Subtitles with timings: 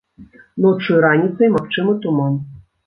[0.65, 2.45] Ноччу і раніцай магчымы туман.